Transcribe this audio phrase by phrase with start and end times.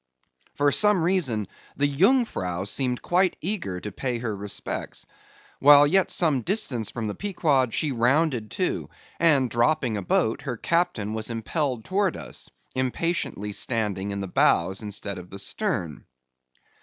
[0.55, 1.47] For some reason,
[1.77, 5.05] the Jungfrau seemed quite eager to pay her respects.
[5.59, 10.57] While yet some distance from the Pequod, she rounded to, and dropping a boat, her
[10.57, 16.05] captain was impelled towards us, impatiently standing in the bows instead of the stern.